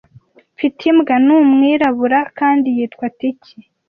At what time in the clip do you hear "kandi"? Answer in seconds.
2.39-2.67